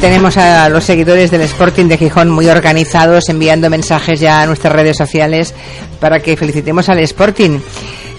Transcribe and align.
tenemos 0.00 0.36
a 0.36 0.68
los 0.68 0.84
seguidores 0.84 1.30
del 1.30 1.40
Sporting 1.42 1.86
de 1.86 1.98
Gijón 1.98 2.30
muy 2.30 2.48
organizados, 2.48 3.28
enviando 3.28 3.68
mensajes 3.68 4.20
ya 4.20 4.42
a 4.42 4.46
nuestras 4.46 4.72
redes 4.72 4.96
sociales 4.96 5.54
para 5.98 6.20
que 6.20 6.36
felicitemos 6.36 6.88
al 6.88 7.00
Sporting. 7.00 7.58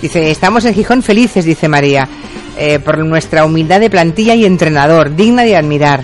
Dice, 0.01 0.29
estamos 0.29 0.65
en 0.65 0.73
Gijón 0.73 1.01
felices, 1.01 1.45
dice 1.45 1.67
María, 1.67 2.07
eh, 2.57 2.79
por 2.79 2.97
nuestra 2.99 3.45
humildad 3.45 3.79
de 3.79 3.89
plantilla 3.89 4.35
y 4.35 4.45
entrenador, 4.45 5.15
digna 5.15 5.43
de 5.43 5.55
admirar. 5.55 6.03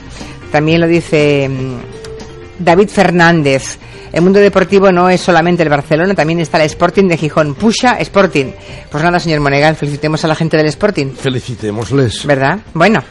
También 0.51 0.79
lo 0.79 0.87
dice 0.87 1.49
mm, 1.49 2.63
David 2.63 2.89
Fernández. 2.89 3.77
El 4.13 4.21
mundo 4.21 4.39
deportivo 4.39 4.91
no 4.93 5.09
es 5.09 5.19
solamente 5.19 5.63
el 5.63 5.69
Barcelona, 5.69 6.13
también 6.13 6.39
está 6.39 6.57
el 6.57 6.65
Sporting 6.67 7.09
de 7.09 7.17
Gijón. 7.17 7.53
Pusha 7.53 7.99
Sporting. 7.99 8.51
Pues 8.89 9.03
nada, 9.03 9.19
señor 9.19 9.41
Monegal, 9.41 9.75
felicitemos 9.75 10.23
a 10.23 10.29
la 10.29 10.35
gente 10.35 10.55
del 10.55 10.67
Sporting. 10.67 11.15
Felicitémosles. 11.15 12.25
¿Verdad? 12.25 12.59
Bueno. 12.73 13.03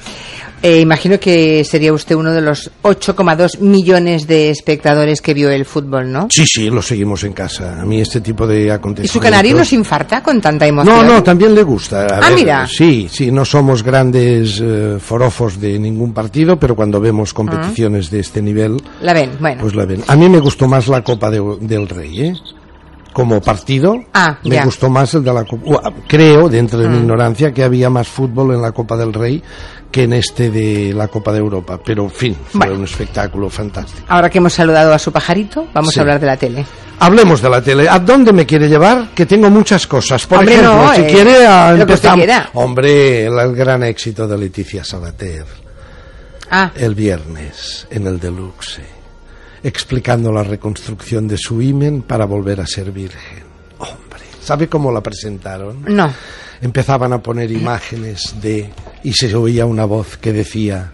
Eh, 0.64 0.80
imagino 0.80 1.20
que 1.20 1.62
sería 1.62 1.92
usted 1.92 2.14
uno 2.14 2.32
de 2.32 2.40
los 2.40 2.70
8,2 2.82 3.58
millones 3.58 4.26
de 4.26 4.48
espectadores 4.48 5.20
que 5.20 5.34
vio 5.34 5.50
el 5.50 5.66
fútbol, 5.66 6.10
¿no? 6.10 6.28
Sí, 6.30 6.46
sí, 6.46 6.70
lo 6.70 6.80
seguimos 6.80 7.22
en 7.24 7.34
casa. 7.34 7.82
A 7.82 7.84
mí 7.84 8.00
este 8.00 8.22
tipo 8.22 8.46
de 8.46 8.72
acontecimientos... 8.72 9.14
¿Y 9.14 9.18
su 9.18 9.20
canario 9.20 9.54
no 9.54 9.62
se 9.62 9.74
infarta 9.74 10.22
con 10.22 10.40
tanta 10.40 10.66
emoción? 10.66 10.96
No, 10.96 11.04
no, 11.04 11.22
también 11.22 11.54
le 11.54 11.62
gusta. 11.62 12.06
A 12.06 12.28
ah, 12.28 12.30
mira. 12.34 12.66
Sí, 12.66 13.10
sí, 13.12 13.30
no 13.30 13.44
somos 13.44 13.82
grandes 13.82 14.58
eh, 14.58 14.96
forofos 14.98 15.60
de 15.60 15.78
ningún 15.78 16.14
partido, 16.14 16.58
pero 16.58 16.74
cuando 16.74 16.98
vemos 16.98 17.34
competiciones 17.34 18.10
de 18.10 18.20
este 18.20 18.40
nivel... 18.40 18.82
La 19.02 19.12
ven, 19.12 19.32
bueno. 19.38 19.60
Pues 19.60 19.74
la 19.74 19.84
ven. 19.84 20.02
A 20.06 20.16
mí 20.16 20.30
me 20.30 20.38
gustó 20.38 20.66
más 20.66 20.88
la 20.88 21.04
Copa 21.04 21.30
de, 21.30 21.42
del 21.60 21.86
Rey, 21.90 22.22
¿eh? 22.22 22.34
Como 23.14 23.40
partido 23.40 23.94
ah, 24.12 24.36
me 24.44 24.62
gustó 24.64 24.90
más 24.90 25.14
el 25.14 25.24
de 25.24 25.32
la 25.32 25.44
Copa. 25.44 25.92
Creo, 26.06 26.48
dentro 26.48 26.80
de 26.80 26.88
mi 26.88 26.96
mm. 26.96 27.00
ignorancia, 27.02 27.52
que 27.52 27.62
había 27.62 27.88
más 27.88 28.08
fútbol 28.08 28.54
en 28.54 28.60
la 28.60 28.72
Copa 28.72 28.96
del 28.96 29.14
Rey 29.14 29.42
que 29.90 30.02
en 30.02 30.12
este 30.12 30.50
de 30.50 30.92
la 30.92 31.06
Copa 31.06 31.32
de 31.32 31.38
Europa. 31.38 31.78
Pero, 31.82 32.02
en 32.02 32.10
fin, 32.10 32.36
fue 32.50 32.68
un 32.72 32.82
espectáculo 32.82 33.48
fantástico. 33.48 34.04
Ahora 34.08 34.28
que 34.28 34.38
hemos 34.38 34.52
saludado 34.52 34.92
a 34.92 34.98
su 34.98 35.12
pajarito, 35.12 35.68
vamos 35.72 35.96
a 35.96 36.00
hablar 36.00 36.18
de 36.18 36.26
la 36.26 36.36
tele. 36.36 36.66
Hablemos 36.98 37.40
de 37.40 37.48
la 37.48 37.62
tele. 37.62 37.88
¿A 37.88 38.00
dónde 38.00 38.32
me 38.32 38.44
quiere 38.44 38.68
llevar? 38.68 39.10
Que 39.14 39.24
tengo 39.24 39.48
muchas 39.48 39.86
cosas. 39.86 40.26
Por 40.26 40.42
ejemplo, 40.42 40.92
si 40.96 41.02
eh, 41.02 41.06
quiere, 41.06 41.46
a 41.46 42.50
Hombre, 42.54 43.26
el, 43.26 43.54
gran 43.54 43.84
éxito 43.84 44.26
de 44.26 44.36
Leticia 44.36 44.82
Sabater. 44.82 45.46
Ah. 46.50 46.72
El 46.74 46.96
viernes, 46.96 47.86
en 47.90 48.08
el 48.08 48.18
Deluxe 48.18 48.93
explicando 49.64 50.30
la 50.30 50.42
reconstrucción 50.42 51.26
de 51.26 51.38
su 51.38 51.60
imen 51.60 52.02
para 52.02 52.26
volver 52.26 52.60
a 52.60 52.66
ser 52.66 52.92
virgen. 52.92 53.42
Hombre, 53.78 54.22
¿sabe 54.42 54.68
cómo 54.68 54.92
la 54.92 55.02
presentaron? 55.02 55.82
No. 55.88 56.12
Empezaban 56.60 57.14
a 57.14 57.22
poner 57.22 57.50
imágenes 57.50 58.34
de 58.40 58.70
y 59.02 59.12
se 59.14 59.34
oía 59.34 59.64
una 59.64 59.86
voz 59.86 60.18
que 60.18 60.32
decía 60.32 60.92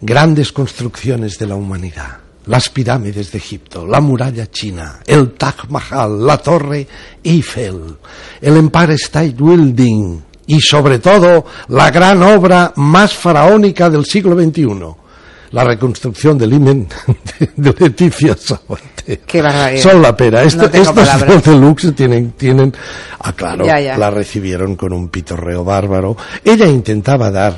grandes 0.00 0.52
construcciones 0.52 1.38
de 1.38 1.46
la 1.46 1.56
humanidad. 1.56 2.18
Las 2.46 2.68
pirámides 2.68 3.32
de 3.32 3.38
Egipto, 3.38 3.84
la 3.84 4.00
muralla 4.00 4.48
china, 4.48 5.00
el 5.04 5.32
Taj 5.32 5.68
Mahal, 5.68 6.24
la 6.24 6.38
torre 6.38 6.86
Eiffel, 7.24 7.96
el 8.40 8.56
Empire 8.56 8.94
State 8.94 9.34
Building 9.36 10.20
y 10.46 10.60
sobre 10.60 11.00
todo 11.00 11.44
la 11.68 11.90
gran 11.90 12.22
obra 12.22 12.72
más 12.76 13.14
faraónica 13.14 13.90
del 13.90 14.04
siglo 14.04 14.40
XXI, 14.40 15.05
la 15.50 15.64
reconstrucción 15.64 16.38
del 16.38 16.52
imen 16.52 16.88
de, 17.56 17.74
Leticia 17.78 18.36
Sabater. 18.36 19.20
Qué 19.20 19.42
barbaridad. 19.42 19.82
Son 19.82 20.02
la 20.02 20.16
pera. 20.16 20.42
estos 20.42 20.70
de 20.72 21.40
deluxe 21.44 21.92
tienen, 21.94 22.32
tienen, 22.32 22.74
ah 23.20 23.32
claro, 23.32 23.64
la 23.64 24.10
recibieron 24.10 24.76
con 24.76 24.92
un 24.92 25.08
pitorreo 25.08 25.64
bárbaro. 25.64 26.16
Ella 26.44 26.66
intentaba 26.66 27.30
dar, 27.30 27.56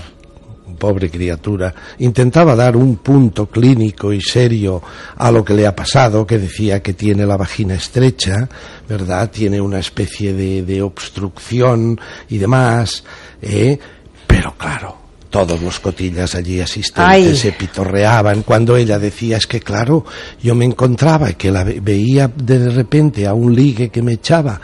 pobre 0.78 1.10
criatura, 1.10 1.74
intentaba 1.98 2.54
dar 2.54 2.76
un 2.76 2.96
punto 2.98 3.46
clínico 3.46 4.12
y 4.12 4.20
serio 4.20 4.82
a 5.16 5.30
lo 5.30 5.44
que 5.44 5.54
le 5.54 5.66
ha 5.66 5.74
pasado, 5.74 6.26
que 6.26 6.38
decía 6.38 6.82
que 6.82 6.92
tiene 6.92 7.24
la 7.24 7.36
vagina 7.36 7.74
estrecha, 7.74 8.48
¿verdad? 8.88 9.30
Tiene 9.30 9.60
una 9.60 9.78
especie 9.78 10.34
de, 10.34 10.62
de 10.62 10.82
obstrucción 10.82 11.98
y 12.28 12.38
demás, 12.38 13.04
¿eh? 13.40 13.78
Pero 14.26 14.54
claro, 14.58 14.97
todos 15.38 15.62
los 15.62 15.78
cotillas 15.78 16.34
allí 16.34 16.60
asistentes 16.60 17.38
se 17.38 17.52
pitorreaban 17.52 18.42
cuando 18.42 18.76
ella 18.76 18.98
decía 18.98 19.36
es 19.36 19.46
que 19.46 19.60
claro 19.60 20.04
yo 20.42 20.56
me 20.56 20.64
encontraba 20.64 21.30
y 21.30 21.34
que 21.34 21.52
la 21.52 21.62
veía 21.62 22.26
de 22.26 22.68
repente 22.70 23.24
a 23.24 23.34
un 23.34 23.54
ligue 23.54 23.88
que 23.88 24.02
me 24.02 24.14
echaba 24.14 24.60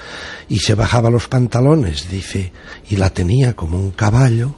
y 0.49 0.59
se 0.59 0.75
bajaba 0.75 1.11
los 1.11 1.29
pantalones 1.29 2.11
dice 2.11 2.53
y 2.91 2.97
la 2.97 3.11
tenía 3.11 3.53
como 3.55 3.79
un 3.79 3.93
caballo 3.93 4.57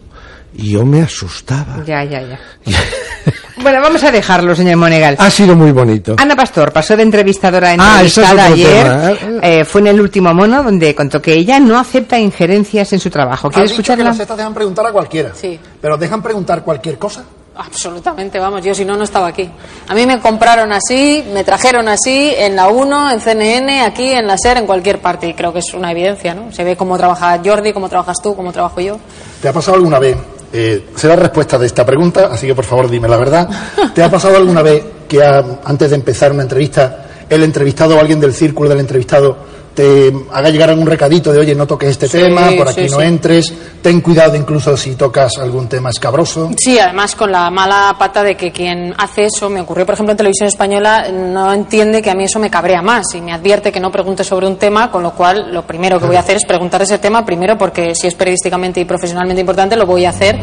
y 0.56 0.70
yo 0.70 0.86
me 0.86 1.02
asustaba 1.02 1.84
ya 1.84 2.02
ya 2.04 2.22
ya 2.22 2.40
Bueno, 3.62 3.80
vamos 3.80 4.02
a 4.04 4.12
dejarlo, 4.12 4.54
señor 4.54 4.76
Monegal. 4.76 5.16
Ha 5.18 5.30
sido 5.30 5.56
muy 5.56 5.72
bonito. 5.72 6.14
Ana 6.18 6.36
Pastor 6.36 6.72
pasó 6.72 6.96
de 6.96 7.02
entrevistadora 7.02 7.70
a 7.70 7.72
ah, 7.72 7.74
entrevistada 7.74 8.44
ayer. 8.46 8.86
¿eh? 8.86 9.40
Eh, 9.42 9.64
fue 9.64 9.80
en 9.80 9.88
el 9.88 10.00
último 10.00 10.32
mono 10.32 10.62
donde 10.62 10.94
contó 10.94 11.20
que 11.20 11.34
ella 11.34 11.58
no 11.58 11.78
acepta 11.78 12.18
injerencias 12.18 12.92
en 12.92 13.00
su 13.00 13.10
trabajo. 13.10 13.50
¿Quiere 13.50 13.66
escucharla? 13.66 14.12
Que 14.12 14.18
las 14.18 14.36
dejan 14.36 14.54
preguntar 14.54 14.86
a 14.86 14.92
cualquiera. 14.92 15.32
Sí. 15.34 15.58
Pero 15.80 15.96
dejan 15.96 16.22
preguntar 16.22 16.62
cualquier 16.62 16.98
cosa. 16.98 17.24
Absolutamente, 17.58 18.38
vamos, 18.38 18.62
yo 18.62 18.74
si 18.74 18.84
no, 18.84 18.98
no 18.98 19.04
estaba 19.04 19.28
aquí. 19.28 19.50
A 19.88 19.94
mí 19.94 20.04
me 20.04 20.20
compraron 20.20 20.70
así, 20.72 21.24
me 21.32 21.42
trajeron 21.42 21.88
así, 21.88 22.34
en 22.36 22.54
la 22.54 22.68
1, 22.68 23.12
en 23.12 23.20
CNN, 23.22 23.80
aquí, 23.80 24.12
en 24.12 24.26
la 24.26 24.36
SER, 24.36 24.58
en 24.58 24.66
cualquier 24.66 25.00
parte. 25.00 25.28
Y 25.28 25.32
creo 25.32 25.54
que 25.54 25.60
es 25.60 25.72
una 25.72 25.90
evidencia, 25.90 26.34
¿no? 26.34 26.52
Se 26.52 26.64
ve 26.64 26.76
cómo 26.76 26.98
trabaja 26.98 27.40
Jordi, 27.42 27.72
cómo 27.72 27.88
trabajas 27.88 28.18
tú, 28.22 28.36
cómo 28.36 28.52
trabajo 28.52 28.80
yo. 28.82 28.98
¿Te 29.40 29.48
ha 29.48 29.54
pasado 29.54 29.78
alguna 29.78 29.98
vez 29.98 30.35
eh, 30.52 30.86
será 30.94 31.16
respuesta 31.16 31.58
de 31.58 31.66
esta 31.66 31.84
pregunta, 31.84 32.28
así 32.32 32.46
que 32.46 32.54
por 32.54 32.64
favor 32.64 32.88
dime 32.88 33.08
la 33.08 33.16
verdad. 33.16 33.48
¿Te 33.94 34.02
ha 34.02 34.10
pasado 34.10 34.36
alguna 34.36 34.62
vez 34.62 34.84
que 35.08 35.22
antes 35.22 35.90
de 35.90 35.96
empezar 35.96 36.32
una 36.32 36.42
entrevista, 36.42 37.06
el 37.28 37.42
entrevistado 37.42 37.96
o 37.96 38.00
alguien 38.00 38.20
del 38.20 38.32
círculo 38.32 38.68
del 38.68 38.80
entrevistado 38.80 39.36
te 39.76 40.10
haga 40.32 40.48
llegar 40.48 40.70
algún 40.70 40.86
recadito 40.86 41.32
de, 41.32 41.38
oye, 41.38 41.54
no 41.54 41.66
toques 41.66 41.90
este 41.90 42.08
tema, 42.08 42.50
por 42.56 42.66
aquí 42.68 42.88
no 42.88 43.00
entres, 43.00 43.52
ten 43.82 44.00
cuidado 44.00 44.34
incluso 44.34 44.74
si 44.76 44.96
tocas 44.96 45.36
algún 45.38 45.68
tema 45.68 45.90
escabroso. 45.90 46.50
Sí, 46.58 46.78
además 46.78 47.14
con 47.14 47.30
la 47.30 47.50
mala 47.50 47.94
pata 47.98 48.24
de 48.24 48.34
que 48.34 48.50
quien 48.50 48.94
hace 48.96 49.26
eso, 49.26 49.50
me 49.50 49.60
ocurrió 49.60 49.84
por 49.84 49.94
ejemplo 49.94 50.12
en 50.12 50.16
televisión 50.16 50.48
española, 50.48 51.08
no 51.12 51.52
entiende 51.52 52.00
que 52.00 52.10
a 52.10 52.14
mí 52.14 52.24
eso 52.24 52.40
me 52.40 52.50
cabrea 52.50 52.80
más 52.80 53.14
y 53.14 53.20
me 53.20 53.32
advierte 53.32 53.70
que 53.70 53.78
no 53.78 53.92
pregunte 53.92 54.24
sobre 54.24 54.46
un 54.46 54.56
tema, 54.56 54.90
con 54.90 55.02
lo 55.02 55.12
cual 55.12 55.52
lo 55.52 55.66
primero 55.66 56.00
que 56.00 56.06
voy 56.06 56.16
a 56.16 56.20
hacer 56.20 56.36
es 56.36 56.46
preguntar 56.46 56.80
ese 56.80 56.98
tema, 56.98 57.24
primero 57.24 57.58
porque 57.58 57.94
si 57.94 58.06
es 58.06 58.14
periodísticamente 58.14 58.80
y 58.80 58.86
profesionalmente 58.86 59.42
importante, 59.42 59.76
lo 59.76 59.84
voy 59.84 60.06
a 60.06 60.10
hacer. 60.10 60.40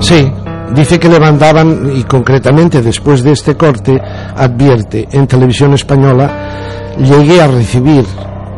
Sí, 0.00 0.30
Dice 0.74 1.00
que 1.00 1.08
le 1.08 1.18
mandaban, 1.18 1.90
y 1.96 2.04
concretamente 2.04 2.80
después 2.80 3.24
de 3.24 3.32
este 3.32 3.56
corte, 3.56 4.00
advierte, 4.00 5.08
en 5.10 5.26
televisión 5.26 5.74
española, 5.74 6.94
llegué 6.96 7.42
a 7.42 7.48
recibir 7.48 8.06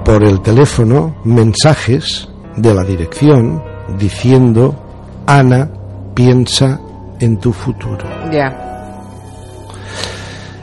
por 0.05 0.25
el 0.25 0.41
teléfono 0.41 1.17
mensajes 1.25 2.29
de 2.57 2.75
la 2.75 2.85
dirección 2.85 3.63
diciendo, 3.99 4.75
Ana, 5.27 5.71
piensa 6.15 6.81
en 7.21 7.39
tu 7.39 7.53
futuro. 7.53 8.05
Ya. 8.31 8.71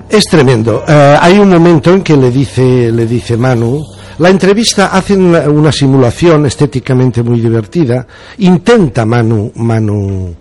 Es 0.09 0.25
tremendo. 0.25 0.83
Eh, 0.87 1.17
hay 1.19 1.37
un 1.37 1.49
momento 1.49 1.93
en 1.93 2.01
que 2.01 2.17
le 2.17 2.31
dice, 2.31 2.91
le 2.91 3.05
dice 3.05 3.37
Manu, 3.37 3.83
la 4.17 4.29
entrevista 4.29 4.87
hace 4.87 5.15
una, 5.15 5.71
simulación 5.71 6.45
estéticamente 6.45 7.23
muy 7.23 7.39
divertida. 7.39 8.05
Intenta 8.39 9.05
Manu, 9.05 9.51
Manu, 9.55 10.35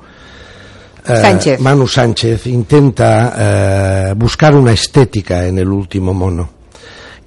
eh, 1.06 1.16
Sánchez. 1.16 1.60
Manu 1.60 1.86
Sánchez 1.86 2.46
intenta 2.46 3.34
eh, 4.10 4.14
buscar 4.16 4.54
una 4.54 4.72
estética 4.72 5.46
en 5.46 5.58
el 5.58 5.68
último 5.68 6.12
mono 6.12 6.57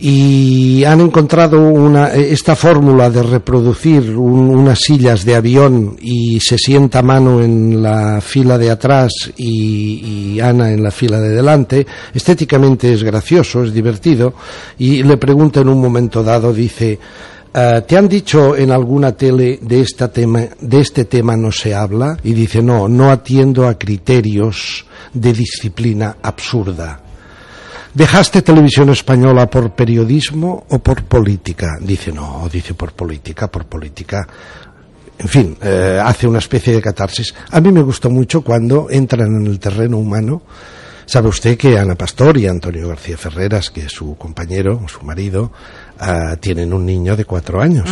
y 0.04 0.84
han 0.84 1.00
encontrado 1.00 1.62
una, 1.62 2.08
esta 2.08 2.56
fórmula 2.56 3.12
de 3.12 3.22
reproducir 3.22 4.18
unas 4.18 4.80
sillas 4.80 5.24
de 5.24 5.36
avión 5.36 5.96
y 6.02 6.40
se 6.40 6.58
sienta 6.58 7.04
mano 7.04 7.44
en 7.44 7.84
la 7.84 8.20
fila 8.20 8.58
de 8.58 8.72
atrás 8.72 9.12
y, 9.38 10.40
Ana 10.42 10.72
en 10.72 10.82
la 10.82 10.90
fila 10.90 11.20
de 11.20 11.30
delante. 11.30 11.86
Estéticamente 12.16 12.92
es 12.92 13.04
gracioso, 13.04 13.64
es 13.64 13.72
divertido 13.72 14.34
y 14.80 15.04
le 15.04 15.18
pregunta 15.18 15.62
en 15.62 15.70
un 15.70 15.80
momento 15.80 16.24
dado, 16.24 16.52
dice, 16.52 16.98
eh, 17.54 17.84
¿Te 17.88 17.96
han 17.96 18.08
dicho 18.08 18.56
en 18.56 18.72
alguna 18.72 19.12
tele 19.12 19.60
de, 19.62 19.82
esta 19.82 20.12
tema, 20.12 20.46
de 20.60 20.80
este 20.82 21.06
tema 21.06 21.38
no 21.38 21.52
se 21.52 21.76
habla? 21.76 22.18
Y 22.24 22.34
dice, 22.34 22.64
no, 22.64 22.88
no 22.88 23.12
atiendo 23.12 23.68
a 23.68 23.78
criterios 23.78 24.84
de 25.14 25.32
disciplina 25.32 26.18
absurda. 26.24 27.11
¿Dejaste 27.94 28.42
televisión 28.42 28.90
española 28.90 29.50
por 29.50 29.72
periodismo 29.76 30.66
o 30.70 30.80
por 30.80 31.04
política? 31.04 31.78
Dice, 31.82 32.12
no, 32.14 32.48
dice 32.52 32.74
por 32.74 32.94
política, 32.94 33.52
por 33.52 33.66
política. 33.66 34.26
En 35.20 35.28
fin, 35.28 35.58
eh, 35.62 36.00
hace 36.02 36.26
una 36.26 36.40
especie 36.40 36.74
de 36.74 36.82
catarsis. 36.82 37.34
A 37.52 37.60
mí 37.60 37.70
me 37.72 37.82
gustó 37.82 38.10
mucho 38.10 38.42
cuando 38.42 38.88
entran 38.90 39.28
en 39.36 39.46
el 39.46 39.60
terreno 39.60 39.98
humano. 39.98 40.42
Sabe 41.06 41.28
usted 41.28 41.58
que 41.58 41.78
Ana 41.78 41.96
Pastor 41.96 42.38
y 42.38 42.48
Antonio 42.48 42.88
García 42.88 43.18
Ferreras, 43.18 43.70
que 43.70 43.82
es 43.82 43.92
su 43.92 44.16
compañero, 44.16 44.88
su 44.88 45.02
marido, 45.02 45.52
ah, 46.00 46.38
tienen 46.40 46.74
un 46.74 46.86
niño 46.86 47.18
de 47.18 47.26
cuatro 47.26 47.62
años. 47.62 47.90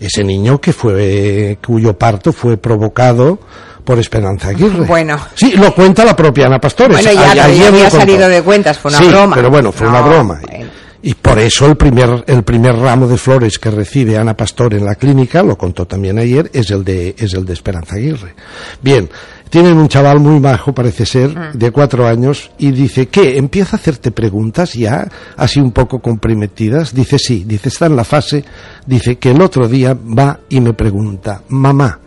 Ese 0.00 0.24
niño 0.24 0.58
que 0.60 0.72
fue, 0.72 1.58
cuyo 1.64 1.98
parto 1.98 2.32
fue 2.32 2.56
provocado 2.56 3.38
por 3.86 3.98
Esperanza 3.98 4.48
Aguirre. 4.48 4.84
Bueno. 4.84 5.16
Sí, 5.34 5.52
lo 5.52 5.74
cuenta 5.74 6.04
la 6.04 6.14
propia 6.14 6.44
Ana 6.46 6.58
Pastores. 6.58 7.00
Bueno, 7.02 7.12
ya, 7.18 7.30
A- 7.44 7.48
ya 7.48 7.68
había 7.68 7.88
salido 7.88 8.28
de 8.28 8.42
cuentas, 8.42 8.78
fue 8.78 8.90
una 8.90 8.98
Sí, 8.98 9.06
broma. 9.08 9.34
pero 9.36 9.48
bueno, 9.48 9.72
fue 9.72 9.88
una 9.88 10.02
broma. 10.02 10.40
bueno. 10.46 10.66
Y 11.02 11.14
por 11.14 11.38
eso 11.38 11.66
el 11.66 11.76
primer, 11.76 12.24
el 12.26 12.42
primer 12.42 12.74
ramo 12.74 13.06
de 13.06 13.16
flores 13.16 13.60
que 13.60 13.70
recibe 13.70 14.18
Ana 14.18 14.36
Pastor 14.36 14.74
en 14.74 14.84
la 14.84 14.96
clínica, 14.96 15.40
lo 15.42 15.56
contó 15.56 15.86
también 15.86 16.18
ayer, 16.18 16.50
es 16.52 16.70
el 16.72 16.82
de, 16.82 17.14
es 17.16 17.32
el 17.34 17.44
de 17.44 17.52
Esperanza 17.52 17.94
Aguirre. 17.94 18.34
Bien, 18.82 19.08
tienen 19.48 19.76
un 19.76 19.86
chaval 19.86 20.18
muy 20.18 20.40
majo, 20.40 20.74
parece 20.74 21.06
ser, 21.06 21.28
Mm. 21.30 21.58
de 21.58 21.70
cuatro 21.70 22.08
años, 22.08 22.50
y 22.58 22.72
dice, 22.72 23.06
¿qué? 23.06 23.36
¿Empieza 23.38 23.76
a 23.76 23.78
hacerte 23.78 24.10
preguntas 24.10 24.72
ya, 24.74 25.06
así 25.36 25.60
un 25.60 25.70
poco 25.70 26.00
comprometidas? 26.00 26.92
Dice, 26.92 27.18
sí, 27.20 27.44
dice, 27.46 27.68
está 27.68 27.86
en 27.86 27.94
la 27.94 28.02
fase, 28.04 28.44
dice 28.84 29.16
que 29.18 29.30
el 29.30 29.40
otro 29.42 29.68
día 29.68 29.94
va 29.94 30.40
y 30.48 30.60
me 30.60 30.72
pregunta, 30.72 31.42
mamá, 31.50 32.00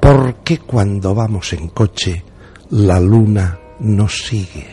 ¿por 0.00 0.36
qué 0.36 0.58
cuando 0.58 1.14
vamos 1.14 1.52
en 1.52 1.68
coche 1.68 2.24
la 2.70 2.98
luna 3.00 3.58
nos 3.80 4.24
sigue? 4.24 4.66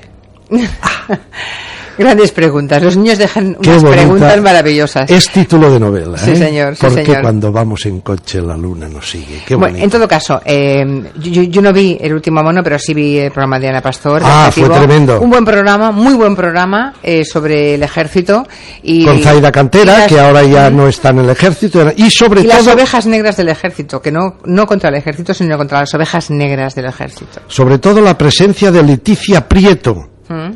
Grandes 1.97 2.31
preguntas. 2.31 2.81
Los 2.83 2.95
niños 2.97 3.17
dejan 3.17 3.55
Qué 3.61 3.69
unas 3.69 3.83
preguntas 3.83 4.41
maravillosas. 4.41 5.09
Es 5.09 5.29
título 5.29 5.71
de 5.71 5.79
novela. 5.79 6.17
Sí, 6.17 6.31
¿eh? 6.31 6.35
señor, 6.35 6.75
sí, 6.75 6.81
Porque 6.85 7.05
señor. 7.05 7.21
cuando 7.21 7.51
vamos 7.51 7.85
en 7.85 8.01
coche 8.01 8.41
la 8.41 8.55
luna 8.55 8.87
nos 8.87 9.09
sigue. 9.09 9.41
Qué 9.45 9.55
Bueno, 9.55 9.77
en 9.79 9.89
todo 9.89 10.07
caso, 10.07 10.41
eh, 10.45 10.85
yo, 11.19 11.43
yo 11.43 11.61
no 11.61 11.73
vi 11.73 11.97
el 11.99 12.13
último 12.13 12.41
mono, 12.43 12.61
pero 12.63 12.77
sí 12.77 12.93
vi 12.93 13.17
el 13.17 13.31
programa 13.31 13.59
de 13.59 13.69
Ana 13.69 13.81
Pastor. 13.81 14.21
Ah, 14.23 14.49
fue 14.53 14.69
tremendo. 14.69 15.19
Un 15.21 15.29
buen 15.29 15.43
programa, 15.45 15.91
muy 15.91 16.13
buen 16.13 16.35
programa 16.35 16.93
eh, 17.01 17.25
sobre 17.25 17.75
el 17.75 17.83
ejército. 17.83 18.45
Y, 18.83 19.05
Con 19.05 19.19
Zaida 19.21 19.49
y 19.49 19.51
Cantera, 19.51 19.97
las- 19.99 20.07
que 20.07 20.19
ahora 20.19 20.43
ya 20.43 20.69
no 20.69 20.87
está 20.87 21.09
en 21.09 21.19
el 21.19 21.29
ejército. 21.29 21.91
Y 21.95 22.09
sobre 22.11 22.41
y 22.41 22.47
las 22.47 22.63
todo, 22.63 22.73
ovejas 22.75 23.05
negras 23.07 23.37
del 23.37 23.49
ejército, 23.49 24.01
que 24.01 24.11
no, 24.11 24.37
no 24.45 24.65
contra 24.67 24.89
el 24.89 24.95
ejército, 24.95 25.33
sino 25.33 25.57
contra 25.57 25.79
las 25.79 25.93
ovejas 25.93 26.29
negras 26.29 26.75
del 26.75 26.85
ejército. 26.85 27.41
sobre 27.47 27.79
todo 27.79 28.01
la 28.01 28.17
presencia 28.17 28.71
de 28.71 28.83
Leticia 28.83 29.47
Prieto, 29.47 29.95
¿Mm? 30.29 30.51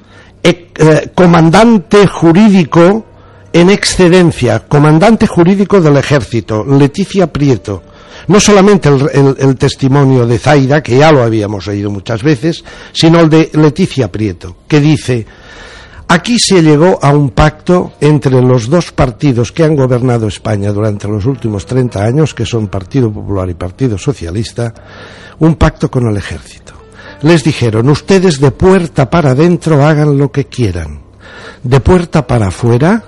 Eh, 0.81 1.11
comandante 1.15 2.07
jurídico 2.07 3.05
en 3.53 3.69
excedencia, 3.69 4.59
comandante 4.67 5.27
jurídico 5.27 5.79
del 5.81 5.97
ejército, 5.97 6.63
Leticia 6.65 7.27
Prieto. 7.31 7.83
No 8.27 8.39
solamente 8.39 8.89
el, 8.89 9.01
el- 9.13 9.35
el 9.39 9.55
testimonio 9.57 10.25
de 10.27 10.37
Zaida, 10.39 10.81
que 10.83 10.97
ya 10.97 11.11
lo 11.11 11.21
habíamos 11.23 11.67
oído 11.67 11.89
muchas 11.89 12.23
veces, 12.23 12.63
sino 12.93 13.19
el 13.19 13.29
de 13.29 13.49
Leticia 13.53 14.11
Prieto, 14.11 14.57
que 14.67 14.79
dice, 14.79 15.25
aquí 16.07 16.37
se 16.39 16.61
llegó 16.61 16.99
a 17.01 17.09
un 17.09 17.31
pacto 17.31 17.93
entre 17.99 18.41
los 18.41 18.69
dos 18.69 18.91
partidos 18.91 19.51
que 19.51 19.63
han 19.63 19.75
gobernado 19.75 20.27
España 20.27 20.71
durante 20.71 21.07
los 21.07 21.25
últimos 21.25 21.65
30 21.65 22.03
años, 22.03 22.33
que 22.33 22.45
son 22.45 22.67
Partido 22.67 23.11
Popular 23.11 23.49
y 23.49 23.53
Partido 23.55 23.97
Socialista, 23.97 24.73
un 25.39 25.55
pacto 25.55 25.89
con 25.91 26.07
el 26.07 26.15
ejército. 26.17 26.73
Les 27.23 27.43
dijeron, 27.43 27.89
ustedes 27.89 28.39
de 28.39 28.51
puerta 28.51 29.09
para 29.09 29.31
adentro 29.31 29.85
hagan 29.85 30.17
lo 30.17 30.31
que 30.31 30.45
quieran. 30.45 31.01
De 31.63 31.79
puerta 31.79 32.25
para 32.25 32.47
afuera, 32.47 33.03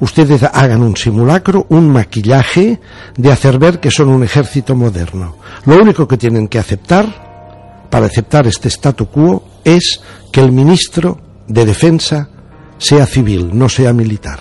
ustedes 0.00 0.42
hagan 0.42 0.82
un 0.82 0.96
simulacro, 0.96 1.66
un 1.70 1.88
maquillaje 1.88 2.80
de 3.16 3.32
hacer 3.32 3.58
ver 3.58 3.80
que 3.80 3.90
son 3.90 4.08
un 4.08 4.24
ejército 4.24 4.74
moderno. 4.74 5.36
Lo 5.64 5.76
único 5.76 6.06
que 6.06 6.18
tienen 6.18 6.48
que 6.48 6.58
aceptar, 6.58 7.86
para 7.88 8.06
aceptar 8.06 8.46
este 8.46 8.68
statu 8.68 9.06
quo, 9.06 9.42
es 9.64 10.00
que 10.30 10.40
el 10.40 10.52
ministro 10.52 11.18
de 11.48 11.64
Defensa 11.64 12.28
sea 12.76 13.06
civil, 13.06 13.50
no 13.52 13.70
sea 13.70 13.94
militar. 13.94 14.40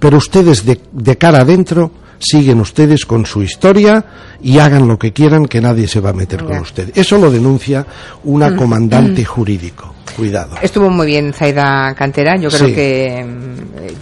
Pero 0.00 0.18
ustedes 0.18 0.66
de, 0.66 0.80
de 0.92 1.16
cara 1.16 1.42
adentro 1.42 1.92
siguen 2.18 2.60
ustedes 2.60 3.04
con 3.04 3.26
su 3.26 3.42
historia 3.42 4.04
y 4.42 4.58
hagan 4.58 4.86
lo 4.88 4.98
que 4.98 5.12
quieran 5.12 5.46
que 5.46 5.60
nadie 5.60 5.86
se 5.88 6.00
va 6.00 6.10
a 6.10 6.14
meter 6.14 6.44
con 6.44 6.58
ustedes. 6.58 6.96
Eso 6.96 7.18
lo 7.18 7.30
denuncia 7.30 7.86
una 8.24 8.54
comandante 8.56 9.24
jurídico. 9.24 9.94
Cuidado. 10.16 10.56
Estuvo 10.62 10.88
muy 10.88 11.06
bien 11.06 11.32
Zaida 11.34 11.94
Cantera, 11.94 12.36
yo 12.36 12.48
creo 12.48 12.68
Sí. 12.68 12.74
que 12.74 13.24
mm, 13.24 13.45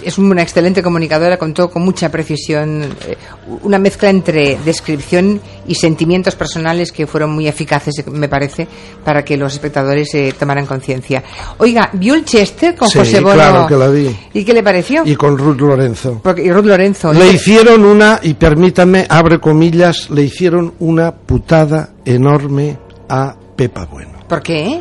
es 0.03 0.19
una 0.19 0.43
excelente 0.43 0.83
comunicadora, 0.83 1.37
contó 1.37 1.71
con 1.71 1.83
mucha 1.85 2.11
precisión, 2.11 2.83
eh, 3.07 3.17
una 3.63 3.79
mezcla 3.79 4.11
entre 4.11 4.59
descripción 4.65 5.41
y 5.67 5.75
sentimientos 5.75 6.35
personales 6.35 6.93
que 6.93 7.07
fueron 7.07 7.31
muy 7.31 7.49
eficaces, 7.49 8.05
me 8.11 8.29
parece, 8.29 8.67
para 9.05 9.25
que 9.25 9.37
los 9.37 9.53
espectadores 9.53 10.15
eh, 10.15 10.35
tomaran 10.39 10.67
conciencia. 10.67 11.23
Oiga, 11.59 11.91
¿vio 11.93 12.15
el 12.15 12.25
Chester 12.25 12.75
con 12.75 12.89
Sí, 12.89 12.99
José 12.99 13.21
Bono? 13.21 13.35
claro 13.35 13.67
que 13.67 13.77
la 13.77 13.89
vi. 13.89 14.17
¿Y 14.35 14.45
qué 14.45 14.53
le 14.53 14.63
pareció? 14.63 15.03
Y 15.05 15.17
con 15.17 15.39
Ruth 15.39 15.61
Lorenzo. 15.61 16.21
Porque, 16.23 16.43
y 16.45 16.53
Ruth 16.53 16.67
Lorenzo. 16.67 17.13
Le 17.13 17.29
hicieron 17.33 17.85
una, 17.85 18.21
y 18.23 18.35
permítanme, 18.35 19.07
abre 19.09 19.39
comillas, 19.41 20.11
le 20.11 20.23
hicieron 20.23 20.75
una 20.81 21.13
putada 21.15 21.91
enorme 22.05 22.79
a 23.09 23.35
Pepa 23.57 23.87
Bueno. 23.87 24.13
¿Por 24.29 24.43
qué? 24.43 24.81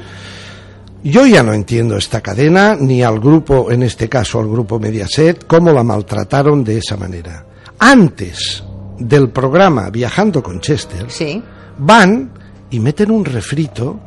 Yo 1.04 1.26
ya 1.26 1.44
no 1.44 1.54
entiendo 1.54 1.98
esta 1.98 2.22
cadena, 2.22 2.76
ni 2.80 3.04
al 3.04 3.20
grupo, 3.20 3.70
en 3.72 3.84
este 3.84 4.08
caso 4.08 4.40
al 4.40 4.48
grupo 4.48 4.80
Mediaset, 4.80 5.46
cómo 5.46 5.72
la 5.74 5.84
maltrataron 5.84 6.64
de 6.64 6.78
esa 6.78 6.96
manera. 6.96 7.46
Antes 7.80 8.64
del 9.00 9.30
programa 9.30 9.90
Viajando 9.90 10.42
con 10.42 10.62
Chester, 10.62 11.06
Sí. 11.10 11.44
van 11.78 12.32
y 12.70 12.80
meten 12.80 13.12
un 13.12 13.26
refrito 13.26 14.00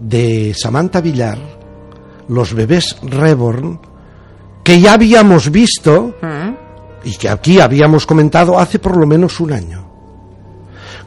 de 0.00 0.54
Samantha 0.56 1.02
Villar, 1.02 1.38
los 2.28 2.54
bebés 2.54 2.96
Reborn, 3.02 3.78
que 4.64 4.80
ya 4.80 4.94
habíamos 4.94 5.50
visto 5.50 6.14
Mm. 6.22 6.54
y 7.04 7.16
que 7.16 7.28
aquí 7.28 7.60
habíamos 7.60 8.06
comentado 8.06 8.58
hace 8.58 8.78
por 8.78 8.96
lo 8.96 9.06
menos 9.06 9.38
un 9.40 9.52
año. 9.52 9.89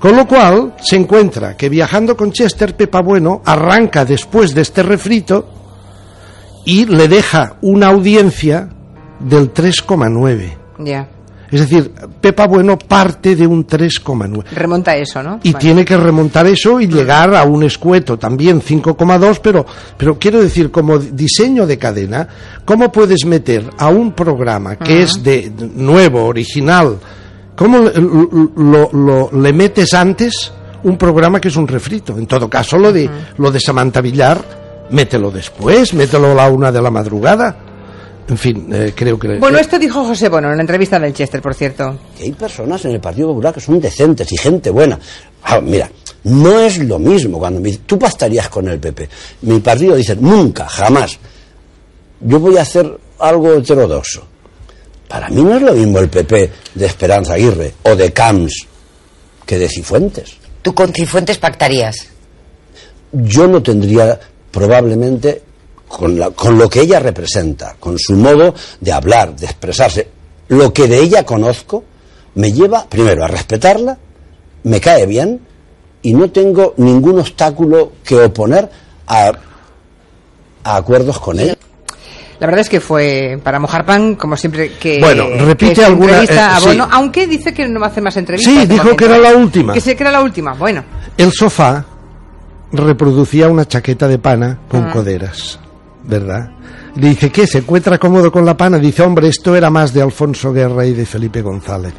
Con 0.04 0.18
lo 0.18 0.28
cual 0.28 0.74
se 0.82 0.98
encuentra 0.98 1.56
que 1.56 1.70
viajando 1.70 2.18
con 2.18 2.34
Chester, 2.34 2.76
Pepa 2.76 3.02
Bueno 3.02 3.42
arranca 3.46 4.04
después 4.04 4.54
de 4.54 4.60
este 4.60 4.84
refrito 4.84 5.48
y 6.66 6.86
le 6.88 7.08
deja 7.08 7.56
una 7.62 7.88
audiencia 7.88 8.68
del 9.22 9.54
3,9. 9.54 10.58
Ya. 10.80 11.08
Es 11.50 11.62
decir, 11.62 11.94
Pepa 12.20 12.48
Bueno 12.48 12.78
parte 12.78 13.38
de 13.38 13.48
un 13.48 13.66
3,9. 13.66 14.44
Remonta 14.52 14.94
eso, 14.98 15.24
¿no? 15.24 15.40
Y 15.42 15.54
Vale. 15.54 15.64
tiene 15.64 15.86
que 15.86 15.96
remontar 15.96 16.48
eso 16.48 16.82
y 16.82 16.88
llegar 16.88 17.34
a 17.34 17.46
un 17.46 17.64
escueto 17.64 18.20
también 18.20 18.62
5,2, 18.62 19.40
pero, 19.42 19.66
pero 19.96 20.20
quiero 20.20 20.42
decir, 20.42 20.70
como 20.70 20.98
diseño 21.00 21.66
de 21.66 21.78
cadena, 21.78 22.28
¿cómo 22.66 22.92
puedes 22.92 23.24
meter 23.26 23.70
a 23.78 23.88
un 23.88 24.12
programa 24.12 24.76
que 24.76 25.04
es 25.04 25.24
de 25.24 25.50
nuevo, 25.76 26.26
original, 26.26 27.00
cómo 27.56 27.80
le- 27.80 27.94
lo, 27.96 28.90
lo- 28.92 29.30
le 29.42 29.54
metes 29.54 29.94
antes 29.94 30.52
un 30.84 30.98
programa 30.98 31.40
que 31.40 31.48
es 31.48 31.56
un 31.56 31.68
refrito? 31.68 32.18
En 32.18 32.26
todo 32.28 32.50
caso, 32.50 32.78
lo 32.78 32.92
de, 32.92 33.10
lo 33.38 33.52
de 33.52 33.60
Samantha 33.60 34.02
Villar, 34.02 34.88
mételo 34.92 35.32
después, 35.32 35.94
mételo 35.94 36.32
a 36.32 36.36
la 36.36 36.50
una 36.50 36.72
de 36.72 36.82
la 36.82 36.92
madrugada. 36.92 37.56
En 38.28 38.38
fin, 38.38 38.68
eh, 38.72 38.94
creo 38.96 39.20
que... 39.20 39.38
Bueno, 39.38 39.58
eh, 39.58 39.62
esto 39.62 39.78
dijo 39.78 40.04
José 40.06 40.30
Bono 40.30 40.50
en 40.50 40.56
la 40.56 40.62
entrevista 40.62 40.98
del 40.98 41.14
Chester, 41.14 41.42
por 41.42 41.54
cierto. 41.54 41.98
que 42.18 42.24
hay 42.24 42.32
personas 42.32 42.84
en 42.86 42.92
el 42.92 43.02
Partido 43.02 43.28
Popular 43.30 43.54
que 43.54 43.60
son 43.60 43.82
decentes 43.82 44.32
y 44.32 44.38
gente 44.38 44.70
buena. 44.70 44.98
Ah, 45.44 45.60
mira, 45.60 45.90
no 46.24 46.60
es 46.62 46.78
lo 46.80 47.00
mismo 47.00 47.38
cuando 47.38 47.60
me 47.60 47.68
dicen, 47.68 47.84
tú 47.86 48.00
pactarías 48.00 48.48
con 48.48 48.68
el 48.70 48.80
PP. 48.80 49.10
Mi 49.42 49.60
partido 49.60 49.96
dice, 49.96 50.16
nunca, 50.16 50.68
jamás. 50.70 51.20
Yo 52.22 52.40
voy 52.40 52.58
a 52.58 52.62
hacer 52.62 52.98
algo 53.20 53.54
heterodoxo. 53.56 54.26
Para 55.14 55.30
mí 55.30 55.44
no 55.44 55.56
es 55.56 55.62
lo 55.62 55.74
mismo 55.74 56.00
el 56.00 56.10
PP 56.10 56.52
de 56.74 56.86
Esperanza 56.88 57.36
Aguirre 57.36 57.76
o 57.84 57.96
de 57.96 58.12
Camps 58.12 58.66
que 59.46 59.60
de 59.60 59.70
Cifuentes. 59.70 60.38
Tú 60.64 60.74
con 60.74 60.92
Cifuentes 60.92 61.38
pactarías. 61.38 62.08
Yo 63.12 63.46
no 63.48 63.62
tendría 63.62 64.20
probablemente 64.50 65.44
con, 65.88 66.18
la- 66.18 66.32
con 66.32 66.58
lo 66.58 66.68
que 66.68 66.82
ella 66.82 67.00
representa, 67.00 67.76
con 67.80 68.00
su 68.00 68.14
modo 68.16 68.56
de 68.82 68.92
hablar, 68.92 69.36
de 69.36 69.46
expresarse, 69.46 70.08
lo 70.48 70.74
que 70.74 70.88
de 70.88 70.98
ella 71.02 71.24
conozco, 71.24 71.84
me 72.34 72.52
lleva 72.52 72.90
primero 72.90 73.24
a 73.24 73.28
respetarla, 73.28 73.96
me 74.64 74.82
cae 74.82 75.06
bien 75.06 75.40
y 76.02 76.14
no 76.16 76.32
tengo 76.32 76.74
ningún 76.78 77.20
obstáculo 77.20 77.92
que 78.04 78.16
oponer 78.16 78.68
a, 79.06 79.32
a 80.64 80.76
acuerdos 80.76 81.20
con 81.20 81.40
ella. 81.40 81.56
La 82.44 82.48
verdad 82.48 82.60
es 82.60 82.68
que 82.68 82.82
fue 82.82 83.40
para 83.42 83.58
mojar 83.58 83.86
pan, 83.86 84.16
como 84.16 84.36
siempre 84.36 84.74
que. 84.74 85.00
Bueno, 85.00 85.28
repite 85.46 85.70
que 85.76 85.76
se 85.80 85.86
alguna- 85.86 86.10
entrevista 86.20 86.36
eh, 86.36 86.56
a 86.56 86.60
Bono, 86.60 86.84
sí. 86.84 86.90
aunque 86.92 87.26
dice 87.26 87.54
que 87.54 87.70
no 87.70 87.80
va 87.80 87.86
a 87.86 87.90
hacer 87.90 88.04
más 88.04 88.18
entrevistas. 88.18 88.54
Sí, 88.54 88.66
dijo 88.68 88.98
que 88.98 89.06
era 89.06 89.18
la 89.18 89.32
última. 89.38 89.72
Que 89.72 89.80
sí, 89.80 89.96
que 89.96 90.04
era 90.04 90.12
la 90.12 90.22
última. 90.22 90.52
Bueno, 90.54 90.84
El 91.16 91.32
sofá 91.32 91.86
reproducía 92.74 93.48
una 93.48 93.66
chaqueta 93.66 94.10
de 94.10 94.20
pana 94.20 94.60
con 94.68 94.88
Ah. 94.88 94.92
coderas, 94.92 95.58
¿verdad? 96.04 96.52
Le 96.98 97.08
dice, 97.10 97.32
¿qué? 97.32 97.48
¿Se 97.48 97.60
encuentra 97.60 97.98
cómodo 97.98 98.30
con 98.30 98.46
la 98.46 98.58
pana? 98.58 98.78
Dice, 98.78 99.04
hombre, 99.04 99.30
esto 99.30 99.56
era 99.56 99.70
más 99.70 99.94
de 99.94 100.02
Alfonso 100.02 100.52
Guerra 100.52 100.86
y 100.86 100.92
de 100.94 101.06
Felipe 101.06 101.42
González. 101.42 101.94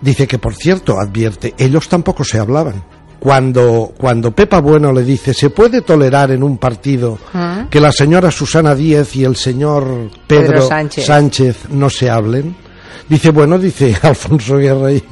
Dice 0.00 0.26
que, 0.26 0.38
por 0.38 0.52
cierto, 0.56 0.98
advierte, 0.98 1.54
ellos 1.58 1.88
tampoco 1.88 2.24
se 2.24 2.40
hablaban. 2.40 2.82
Cuando, 3.18 3.92
cuando 3.96 4.30
Pepa 4.30 4.60
Bueno 4.60 4.92
le 4.92 5.02
dice, 5.02 5.32
¿se 5.34 5.50
puede 5.50 5.80
tolerar 5.82 6.30
en 6.30 6.42
un 6.42 6.58
partido 6.58 7.18
Ah. 7.34 7.66
que 7.70 7.80
la 7.80 7.90
señora 7.92 8.30
Susana 8.30 8.74
Díez 8.74 9.16
y 9.16 9.24
el 9.24 9.36
señor 9.36 10.10
Pedro, 10.26 10.46
Pedro 10.52 10.68
Sánchez. 10.68 11.06
Sánchez 11.06 11.56
no 11.70 11.90
se 11.90 12.08
hablen? 12.10 12.54
Dice, 13.08 13.30
bueno, 13.30 13.58
dice 13.58 13.96
Alfonso 14.02 14.58
Guerra 14.58 14.92
y, 14.92 15.02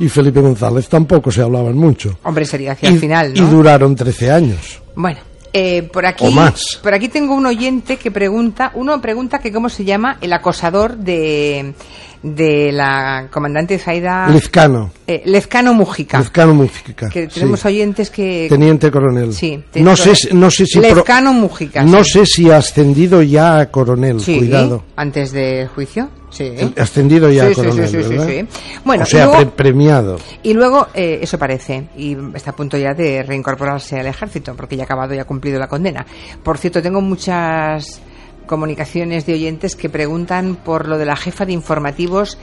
y 0.00 0.08
Felipe 0.08 0.40
González 0.40 0.88
tampoco 0.88 1.30
se 1.30 1.42
hablaban 1.42 1.76
mucho. 1.76 2.18
Hombre, 2.24 2.44
sería 2.44 2.72
hacia 2.72 2.90
y, 2.90 2.94
el 2.94 3.00
final, 3.00 3.32
y 3.36 3.40
duraron 3.40 3.94
13 3.96 4.30
años. 4.30 4.80
Bueno, 4.94 5.18
eh, 5.52 5.82
por 5.84 6.06
aquí, 6.06 6.26
O 6.26 6.30
más. 6.30 6.78
por 6.82 6.94
aquí 6.94 7.08
tengo 7.08 7.34
un 7.34 7.46
oyente 7.46 7.96
que 7.96 8.10
pregunta, 8.10 8.70
uno 8.74 9.00
pregunta 9.00 9.38
que 9.38 9.52
cómo 9.52 9.68
se 9.68 9.84
llama 9.84 10.18
el 10.20 10.32
acosador 10.32 10.96
de, 10.96 11.74
de 12.22 12.70
la 12.72 13.28
comandante 13.30 13.78
Zaida 13.78 14.28
Lezcano. 14.28 14.90
eh, 15.06 15.22
Lezcano 15.24 15.72
Mujica. 15.74 16.18
Lezcano 16.18 16.54
Mujica. 16.54 17.08
que 17.08 17.26
tenemos 17.28 17.60
sí. 17.60 17.68
oyentes 17.68 18.10
que 18.10 18.46
Teniente 18.48 18.90
coronel. 18.90 19.32
Sí, 19.32 19.56
no 19.56 19.62
teniente 19.70 19.96
sé, 19.96 20.02
coronel. 20.02 20.16
si- 20.16 20.34
no 20.34 20.50
sé 20.50 20.66
si 20.66 20.78
pro- 20.80 20.94
Lezcano 20.96 21.32
Mujica. 21.32 21.82
no 21.84 22.04
sí. 22.04 22.10
sé 22.12 22.26
si 22.26 22.50
ha 22.50 22.56
ascendido 22.58 23.22
ya 23.22 23.58
a 23.60 23.70
coronel, 23.70 24.20
Sí, 24.20 24.38
cuidado. 24.38 24.84
antes 24.96 25.32
del 25.32 25.68
juicio. 25.68 26.10
Sí. 26.30 26.52
Ascendido 26.76 27.30
ya 27.30 27.44
Sí, 27.46 27.46
a 27.46 27.48
sí, 27.50 27.54
coronel, 27.54 27.88
sí, 27.88 27.96
sí, 27.96 28.02
sí, 28.02 28.08
¿verdad? 28.10 28.26
sí. 28.28 28.46
Bueno, 28.84 29.02
o 29.02 29.06
sea, 29.06 29.24
luego- 29.24 29.40
pre- 29.40 29.50
premiado. 29.64 30.16
Y 30.42 30.52
luego, 30.54 30.88
eh, 30.94 31.18
eso 31.22 31.38
parece, 31.38 31.88
y 31.96 32.16
está 32.34 32.50
a 32.50 32.56
punto 32.56 32.76
ya 32.76 32.92
de 32.94 33.22
reincorporarse 33.22 33.98
al 33.98 34.06
ejército, 34.06 34.54
porque 34.54 34.76
ya 34.76 34.82
ha 34.82 34.84
acabado 34.84 35.14
y 35.14 35.18
ha 35.18 35.24
cumplido 35.24 35.58
la 35.58 35.68
condena. 35.68 36.04
Por 36.42 36.58
cierto, 36.58 36.82
tengo 36.82 37.00
muchas 37.00 38.00
comunicaciones 38.46 39.26
de 39.26 39.34
oyentes 39.34 39.76
que 39.76 39.88
preguntan 39.90 40.56
por 40.56 40.88
lo 40.88 40.96
de 40.96 41.04
la 41.04 41.16
jefa 41.16 41.44
de 41.44 41.52
informativos 41.52 42.38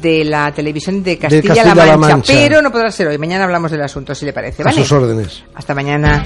de 0.00 0.24
la 0.24 0.50
televisión 0.52 1.02
de 1.02 1.18
Castilla-La 1.18 1.74
Mancha, 1.74 1.96
Mancha. 1.98 2.32
pero 2.32 2.62
no 2.62 2.70
podrá 2.72 2.90
ser 2.90 3.08
hoy. 3.08 3.18
Mañana 3.18 3.44
hablamos 3.44 3.70
del 3.70 3.82
asunto, 3.82 4.14
si 4.14 4.24
le 4.24 4.32
parece. 4.32 4.62
A 4.62 4.66
¿vale? 4.66 4.76
sus 4.78 4.92
órdenes. 4.92 5.42
Hasta 5.54 5.74
mañana. 5.74 6.24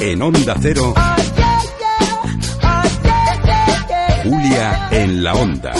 En 0.00 0.20
Onda 0.20 0.54
Cero, 0.60 0.92
Julia 4.24 4.88
en 4.90 5.22
la 5.24 5.34
Onda. 5.34 5.72